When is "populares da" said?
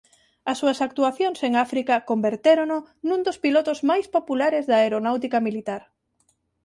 4.15-4.75